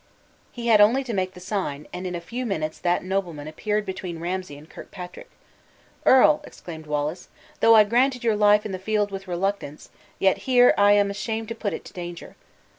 He 0.51 0.65
had 0.65 0.81
only 0.81 1.03
to 1.03 1.13
make 1.13 1.35
the 1.35 1.39
sign, 1.39 1.85
and 1.93 2.07
in 2.07 2.15
a 2.15 2.19
few 2.21 2.43
minutes 2.43 2.79
that 2.79 3.03
nobleman 3.03 3.47
appeared 3.47 3.85
between 3.85 4.17
Ramsay 4.17 4.57
and 4.57 4.67
Kirkpatrick. 4.67 5.29
"Earl," 6.07 6.41
exclaimed 6.43 6.87
Wallace, 6.87 7.29
"though 7.59 7.75
I 7.75 7.83
granted 7.83 8.23
your 8.23 8.35
life 8.35 8.65
in 8.65 8.71
the 8.71 8.79
field 8.79 9.11
with 9.11 9.27
reluctance, 9.27 9.91
yet 10.17 10.39
here 10.49 10.73
I 10.75 10.93
am 10.93 11.11
ashamed 11.11 11.49
to 11.49 11.53
put 11.55 11.73
it 11.73 11.87
in 11.87 11.93
danger. 11.93 12.35